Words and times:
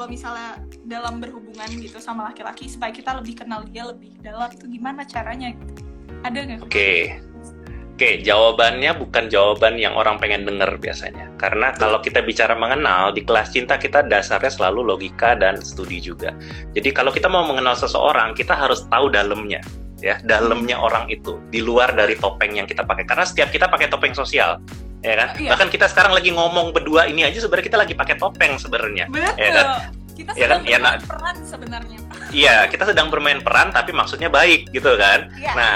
kalau 0.00 0.16
misalnya 0.16 0.56
dalam 0.88 1.20
berhubungan 1.20 1.68
gitu 1.76 2.00
sama 2.00 2.32
laki-laki 2.32 2.72
supaya 2.72 2.88
kita 2.88 3.20
lebih 3.20 3.36
kenal 3.36 3.60
dia 3.68 3.84
lebih 3.84 4.16
dalam 4.24 4.48
tuh 4.48 4.64
gimana 4.64 5.04
caranya 5.04 5.52
gitu 5.52 5.84
ada 6.24 6.40
nggak 6.40 6.64
Oke. 6.64 7.20
Oke, 8.00 8.16
jawabannya 8.24 8.96
bukan 8.96 9.28
jawaban 9.28 9.76
yang 9.76 9.92
orang 9.92 10.16
pengen 10.16 10.48
denger 10.48 10.80
biasanya. 10.80 11.28
Karena 11.36 11.68
kalau 11.76 12.00
kita 12.00 12.24
bicara 12.24 12.56
mengenal, 12.56 13.12
di 13.12 13.20
kelas 13.20 13.52
cinta 13.52 13.76
kita 13.76 14.00
dasarnya 14.00 14.48
selalu 14.48 14.88
logika 14.88 15.36
dan 15.36 15.60
studi 15.60 16.00
juga. 16.00 16.32
Jadi 16.72 16.96
kalau 16.96 17.12
kita 17.12 17.28
mau 17.28 17.44
mengenal 17.44 17.76
seseorang, 17.76 18.32
kita 18.32 18.56
harus 18.56 18.88
tahu 18.88 19.12
dalamnya. 19.12 19.60
Ya, 20.00 20.16
dalamnya 20.24 20.80
orang 20.80 21.12
itu. 21.12 21.36
Di 21.52 21.60
luar 21.60 21.92
dari 21.92 22.16
topeng 22.16 22.56
yang 22.56 22.64
kita 22.64 22.88
pakai. 22.88 23.04
Karena 23.04 23.28
setiap 23.28 23.52
kita 23.52 23.68
pakai 23.68 23.92
topeng 23.92 24.16
sosial. 24.16 24.64
Ya 25.00 25.14
kan? 25.16 25.28
Iya. 25.40 25.50
Bahkan 25.56 25.68
kita 25.72 25.86
sekarang 25.88 26.12
lagi 26.12 26.30
ngomong 26.32 26.76
berdua 26.76 27.08
ini 27.08 27.24
aja 27.24 27.40
sebenarnya 27.40 27.66
kita 27.72 27.78
lagi 27.80 27.94
pakai 27.96 28.16
topeng 28.20 28.60
sebenarnya. 28.60 29.08
betul 29.08 29.36
Ya 29.40 29.50
kan? 29.56 29.66
kita 30.20 30.30
Ya 30.36 30.46
kan? 30.46 30.60
Ya, 30.68 30.76
bermain 30.76 31.00
peran 31.08 31.36
sebenarnya 31.40 31.98
Iya, 32.30 32.56
kita 32.70 32.84
sedang 32.86 33.10
bermain 33.10 33.40
peran 33.42 33.74
tapi 33.74 33.90
maksudnya 33.90 34.30
baik 34.30 34.70
gitu 34.70 34.94
kan. 34.94 35.26
Iya. 35.34 35.52
Nah, 35.56 35.74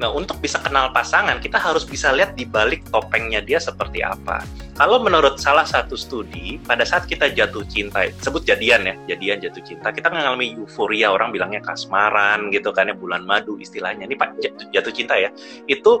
Nah, 0.00 0.08
untuk 0.08 0.40
bisa 0.40 0.56
kenal 0.56 0.96
pasangan, 0.96 1.44
kita 1.44 1.60
harus 1.60 1.84
bisa 1.84 2.08
lihat 2.08 2.32
di 2.32 2.48
balik 2.48 2.88
topengnya 2.88 3.44
dia 3.44 3.60
seperti 3.60 4.00
apa. 4.00 4.40
Kalau 4.80 4.96
menurut 4.96 5.36
salah 5.36 5.68
satu 5.68 5.92
studi, 5.92 6.56
pada 6.64 6.88
saat 6.88 7.04
kita 7.04 7.28
jatuh 7.28 7.68
cinta, 7.68 8.08
sebut 8.24 8.48
jadian 8.48 8.88
ya, 8.88 8.94
jadian 9.12 9.44
jatuh 9.44 9.60
cinta, 9.60 9.92
kita 9.92 10.08
mengalami 10.08 10.56
euforia, 10.56 11.12
orang 11.12 11.36
bilangnya 11.36 11.60
kasmaran 11.60 12.48
gitu 12.48 12.72
kan 12.72 12.88
ya, 12.88 12.96
bulan 12.96 13.28
madu 13.28 13.60
istilahnya. 13.60 14.08
Ini 14.08 14.16
Pak 14.16 14.40
jatuh, 14.72 14.92
cinta 14.96 15.20
ya. 15.20 15.28
Itu 15.68 16.00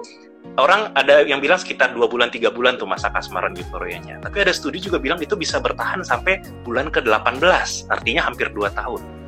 orang 0.56 0.96
ada 0.96 1.20
yang 1.28 1.44
bilang 1.44 1.60
sekitar 1.60 1.92
dua 1.92 2.08
bulan 2.08 2.32
tiga 2.32 2.48
bulan 2.48 2.80
tuh 2.80 2.88
masa 2.88 3.12
kasmaran 3.12 3.52
euforianya. 3.52 4.16
Tapi 4.24 4.48
ada 4.48 4.56
studi 4.56 4.80
juga 4.80 4.96
bilang 4.96 5.20
itu 5.20 5.36
bisa 5.36 5.60
bertahan 5.60 6.00
sampai 6.00 6.40
bulan 6.64 6.88
ke-18, 6.88 7.92
artinya 7.92 8.24
hampir 8.24 8.48
dua 8.56 8.72
tahun 8.72 9.19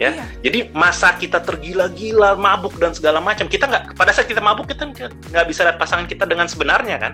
ya. 0.00 0.10
Iya. 0.16 0.24
Jadi 0.40 0.58
masa 0.72 1.12
kita 1.14 1.44
tergila-gila, 1.44 2.34
mabuk 2.40 2.80
dan 2.80 2.96
segala 2.96 3.20
macam, 3.20 3.44
kita 3.44 3.68
nggak 3.68 3.94
pada 3.94 4.10
saat 4.16 4.26
kita 4.26 4.40
mabuk 4.40 4.72
kita 4.72 4.88
nggak 4.88 5.46
bisa 5.46 5.68
lihat 5.68 5.76
pasangan 5.76 6.08
kita 6.08 6.24
dengan 6.24 6.48
sebenarnya 6.48 6.96
kan. 6.96 7.12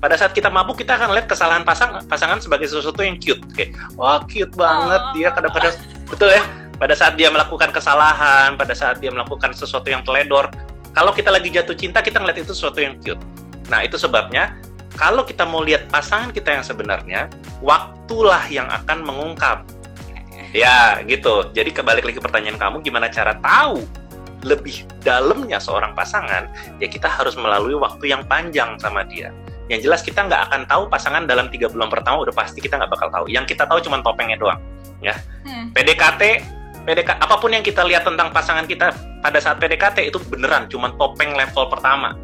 Pada 0.00 0.16
saat 0.16 0.32
kita 0.32 0.48
mabuk 0.48 0.80
kita 0.80 0.96
akan 0.96 1.12
lihat 1.12 1.28
kesalahan 1.28 1.60
pasang 1.60 2.00
pasangan 2.08 2.40
sebagai 2.40 2.72
sesuatu 2.72 3.04
yang 3.04 3.20
cute, 3.20 3.44
kayak 3.52 3.76
wah 4.00 4.24
cute 4.24 4.56
banget 4.56 4.96
Oh. 4.96 5.12
dia 5.12 5.28
kadang-kadang 5.28 5.76
betul 6.08 6.32
ya. 6.32 6.40
Pada 6.80 6.96
saat 6.96 7.20
dia 7.20 7.28
melakukan 7.28 7.68
kesalahan, 7.68 8.56
pada 8.56 8.72
saat 8.72 9.04
dia 9.04 9.12
melakukan 9.12 9.52
sesuatu 9.52 9.92
yang 9.92 10.00
teledor, 10.00 10.48
kalau 10.96 11.12
kita 11.12 11.28
lagi 11.28 11.52
jatuh 11.52 11.76
cinta 11.76 12.00
kita 12.00 12.16
ngeliat 12.16 12.40
itu 12.40 12.56
sesuatu 12.56 12.80
yang 12.80 12.96
cute. 13.04 13.20
Nah 13.68 13.84
itu 13.84 14.00
sebabnya 14.00 14.56
kalau 14.96 15.20
kita 15.20 15.44
mau 15.44 15.60
lihat 15.60 15.92
pasangan 15.92 16.32
kita 16.32 16.56
yang 16.56 16.64
sebenarnya, 16.64 17.28
waktulah 17.60 18.40
yang 18.48 18.72
akan 18.72 19.04
mengungkap 19.04 19.68
Ya, 20.50 20.98
gitu. 21.06 21.50
Jadi 21.54 21.70
kebalik 21.70 22.02
lagi 22.02 22.18
ke 22.18 22.22
pertanyaan 22.22 22.58
kamu, 22.58 22.82
gimana 22.82 23.06
cara 23.06 23.38
tahu 23.38 23.86
lebih 24.42 24.82
dalamnya 25.04 25.62
seorang 25.62 25.94
pasangan? 25.94 26.50
Ya 26.82 26.88
kita 26.90 27.06
harus 27.06 27.38
melalui 27.38 27.78
waktu 27.78 28.10
yang 28.10 28.26
panjang 28.26 28.74
sama 28.82 29.06
dia. 29.06 29.30
Yang 29.70 29.86
jelas 29.86 30.00
kita 30.02 30.26
nggak 30.26 30.50
akan 30.50 30.62
tahu 30.66 30.82
pasangan 30.90 31.30
dalam 31.30 31.46
tiga 31.46 31.70
bulan 31.70 31.86
pertama 31.86 32.26
udah 32.26 32.34
pasti 32.34 32.58
kita 32.58 32.74
nggak 32.74 32.90
bakal 32.90 33.08
tahu. 33.14 33.24
Yang 33.30 33.54
kita 33.54 33.70
tahu 33.70 33.78
cuma 33.78 34.02
topengnya 34.02 34.34
doang. 34.34 34.58
Hmm. 35.46 35.70
PDKT, 35.72 36.22
PDK, 36.84 37.10
apa 37.22 37.38
pun 37.38 37.54
yang 37.54 37.62
kita 37.62 37.86
lihat 37.86 38.02
tentang 38.02 38.34
pasangan 38.34 38.66
kita 38.66 38.90
pada 39.22 39.38
saat 39.38 39.62
PDKT 39.62 40.10
itu 40.10 40.18
beneran 40.26 40.66
cuma 40.66 40.90
topeng 40.98 41.32
level 41.38 41.70
pertama. 41.70 42.18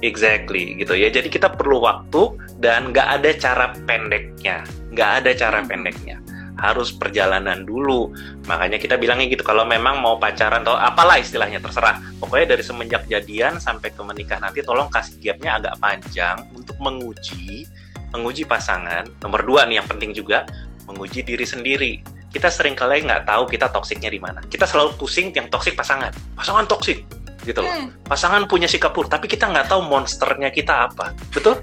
Exactly 0.00 0.76
gitu 0.80 0.96
ya. 0.96 1.08
Jadi 1.08 1.28
kita 1.32 1.52
perlu 1.52 1.80
waktu 1.84 2.36
dan 2.60 2.92
nggak 2.92 3.08
ada 3.20 3.30
cara 3.36 3.66
pendeknya, 3.88 4.64
nggak 4.92 5.10
ada 5.24 5.30
cara 5.32 5.58
Hmm. 5.64 5.68
pendeknya. 5.68 6.16
Harus 6.60 6.92
perjalanan 6.92 7.64
dulu. 7.64 8.12
Makanya 8.44 8.76
kita 8.76 9.00
bilangnya 9.00 9.32
gitu. 9.32 9.40
Kalau 9.40 9.64
memang 9.64 9.98
mau 10.04 10.20
pacaran 10.20 10.60
atau 10.60 10.76
apalah 10.76 11.16
istilahnya 11.16 11.58
terserah. 11.58 11.98
Pokoknya 12.20 12.52
dari 12.52 12.62
semenjak 12.62 13.08
jadian 13.08 13.56
sampai 13.56 13.88
ke 13.90 14.02
menikah 14.04 14.36
nanti, 14.36 14.60
tolong 14.60 14.92
kasih 14.92 15.16
gapnya 15.24 15.56
agak 15.56 15.80
panjang 15.80 16.36
untuk 16.52 16.76
menguji, 16.76 17.64
menguji 18.12 18.44
pasangan. 18.44 19.08
Nomor 19.24 19.40
dua 19.48 19.64
nih 19.64 19.80
yang 19.80 19.88
penting 19.88 20.12
juga, 20.12 20.44
menguji 20.84 21.24
diri 21.24 21.48
sendiri. 21.48 21.92
Kita 22.30 22.46
sering 22.46 22.78
kali 22.78 23.02
nggak 23.02 23.26
tahu 23.26 23.48
kita 23.48 23.72
toksiknya 23.72 24.12
di 24.12 24.20
mana. 24.20 24.38
Kita 24.44 24.68
selalu 24.68 24.94
pusing 25.00 25.34
yang 25.34 25.50
toksik 25.50 25.74
pasangan. 25.74 26.14
Pasangan 26.38 26.68
toksik, 26.68 27.02
gitu 27.42 27.64
loh 27.64 27.72
Hmm. 27.72 27.88
pasangan 28.04 28.44
punya 28.46 28.68
sikap 28.68 28.92
buruk, 28.92 29.10
tapi 29.10 29.26
kita 29.26 29.48
nggak 29.48 29.66
tahu 29.66 29.82
monsternya 29.82 30.52
kita 30.52 30.92
apa. 30.92 31.16
Betul? 31.32 31.58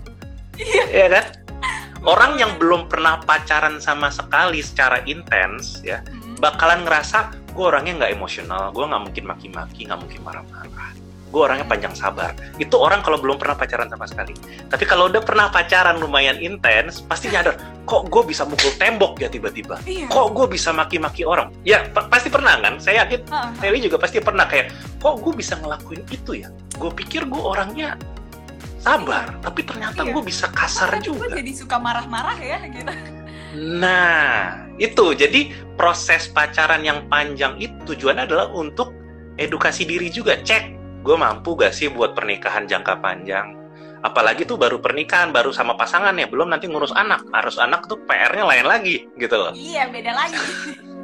Iya. 0.58 0.84
Iya 0.90 1.08
kan? 1.14 1.26
Orang 2.08 2.40
yang 2.40 2.56
belum 2.56 2.88
pernah 2.88 3.20
pacaran 3.20 3.84
sama 3.84 4.08
sekali 4.08 4.64
secara 4.64 5.04
intens, 5.04 5.84
ya, 5.84 6.00
Hmm. 6.08 6.40
bakalan 6.40 6.88
ngerasa 6.88 7.36
gue 7.52 7.66
orangnya 7.68 8.00
nggak 8.00 8.12
emosional, 8.16 8.72
gue 8.72 8.86
nggak 8.88 9.04
mungkin 9.04 9.24
maki-maki, 9.28 9.84
nggak 9.84 10.00
mungkin 10.00 10.20
marah-marah. 10.24 10.96
Gue 11.28 11.44
orangnya 11.44 11.68
panjang 11.68 11.92
sabar. 11.92 12.32
Itu 12.56 12.80
orang 12.80 13.04
kalau 13.04 13.20
belum 13.20 13.36
pernah 13.36 13.60
pacaran 13.60 13.92
sama 13.92 14.08
sekali. 14.08 14.32
Tapi 14.72 14.88
kalau 14.88 15.12
udah 15.12 15.20
pernah 15.20 15.52
pacaran 15.52 16.00
lumayan 16.00 16.40
intens, 16.40 17.04
pasti 17.04 17.28
nyadar, 17.28 17.60
kok 17.84 18.08
gue 18.08 18.24
bisa 18.24 18.48
mukul 18.48 18.72
tembok 18.80 19.20
ya 19.20 19.28
tiba-tiba? 19.28 19.76
Iya. 19.84 20.08
Kok 20.08 20.32
gue 20.32 20.48
bisa 20.48 20.72
maki-maki 20.72 21.28
orang? 21.28 21.52
Ya, 21.68 21.84
pa- 21.92 22.08
pasti 22.08 22.32
pernah 22.32 22.56
kan? 22.64 22.80
Saya 22.80 23.04
yakin. 23.04 23.28
Terry 23.60 23.84
juga 23.84 24.00
pasti 24.00 24.24
pernah 24.24 24.48
kayak, 24.48 24.72
kok 25.04 25.20
gue 25.20 25.34
bisa 25.36 25.60
ngelakuin 25.60 26.08
itu 26.08 26.32
ya? 26.40 26.48
Gue 26.80 26.96
pikir 26.96 27.28
gue 27.28 27.42
orangnya 27.44 28.00
sabar, 28.80 29.36
tapi 29.42 29.62
ternyata 29.66 30.06
Iya. 30.06 30.14
gue 30.14 30.24
bisa 30.24 30.48
kasar 30.50 30.98
juga. 31.02 31.28
gue 31.28 31.42
jadi 31.42 31.52
suka 31.54 31.78
marah-marah 31.78 32.38
ya 32.40 32.60
gitu. 32.70 32.94
Nah, 33.58 34.70
itu 34.78 35.18
jadi 35.18 35.50
proses 35.76 36.30
pacaran 36.30 36.86
yang 36.86 37.10
panjang 37.10 37.58
itu 37.58 37.74
tujuannya 37.94 38.30
adalah 38.30 38.48
untuk 38.54 38.94
edukasi 39.42 39.86
diri 39.86 40.14
juga. 40.14 40.38
Cek, 40.42 40.64
gue 41.02 41.16
mampu 41.18 41.58
gak 41.58 41.74
sih 41.74 41.90
buat 41.90 42.14
pernikahan 42.14 42.70
jangka 42.70 43.02
panjang? 43.02 43.58
Apalagi 44.06 44.46
tuh 44.46 44.62
baru 44.62 44.78
pernikahan, 44.78 45.34
baru 45.34 45.50
sama 45.50 45.74
pasangan 45.74 46.14
ya, 46.14 46.30
belum 46.30 46.54
nanti 46.54 46.70
ngurus 46.70 46.94
anak. 46.94 47.26
Harus 47.34 47.58
anak 47.58 47.90
tuh 47.90 47.98
PR-nya 48.06 48.46
lain 48.46 48.66
lagi, 48.70 49.10
gitu 49.18 49.34
loh. 49.34 49.52
Iya 49.58 49.90
beda 49.90 50.12
lagi. 50.14 50.38